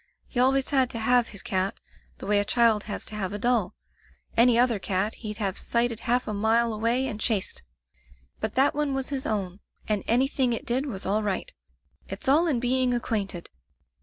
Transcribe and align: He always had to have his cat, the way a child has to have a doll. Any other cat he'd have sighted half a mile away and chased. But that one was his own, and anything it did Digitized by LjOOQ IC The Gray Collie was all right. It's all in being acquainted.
He 0.27 0.39
always 0.39 0.71
had 0.71 0.89
to 0.89 0.97
have 0.97 1.27
his 1.27 1.43
cat, 1.43 1.79
the 2.17 2.25
way 2.25 2.39
a 2.39 2.43
child 2.43 2.85
has 2.85 3.05
to 3.05 3.13
have 3.15 3.33
a 3.33 3.37
doll. 3.37 3.75
Any 4.35 4.57
other 4.57 4.79
cat 4.79 5.13
he'd 5.21 5.37
have 5.37 5.59
sighted 5.59 5.99
half 5.99 6.27
a 6.27 6.33
mile 6.33 6.73
away 6.73 7.05
and 7.07 7.19
chased. 7.19 7.61
But 8.39 8.55
that 8.55 8.73
one 8.73 8.95
was 8.95 9.09
his 9.09 9.27
own, 9.27 9.59
and 9.87 10.03
anything 10.07 10.53
it 10.53 10.65
did 10.65 10.65
Digitized 10.65 10.65
by 10.65 10.65
LjOOQ 10.65 10.65
IC 10.65 10.65
The 10.65 10.71
Gray 10.71 10.81
Collie 10.89 10.93
was 10.93 11.05
all 11.05 11.21
right. 11.23 11.53
It's 12.07 12.27
all 12.27 12.47
in 12.47 12.59
being 12.59 12.93
acquainted. 12.95 13.49